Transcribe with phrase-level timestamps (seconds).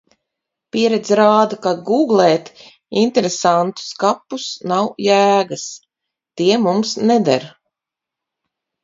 [0.75, 2.49] Pieredze rāda, ka gūglēt
[3.01, 5.67] interesantus kapus nav jēgas.
[6.43, 7.47] Tie mums neder.